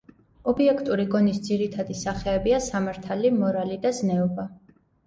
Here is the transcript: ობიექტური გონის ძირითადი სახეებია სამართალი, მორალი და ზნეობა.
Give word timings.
ობიექტური 0.51 1.05
გონის 1.17 1.37
ძირითადი 1.49 1.99
სახეებია 2.01 2.63
სამართალი, 2.71 3.35
მორალი 3.41 3.81
და 3.87 3.97
ზნეობა. 4.01 4.53